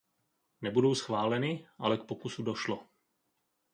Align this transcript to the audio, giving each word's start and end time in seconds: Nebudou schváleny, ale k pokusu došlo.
Nebudou 0.61 0.95
schváleny, 0.95 1.67
ale 1.77 1.97
k 1.97 2.03
pokusu 2.03 2.43
došlo. 2.43 2.87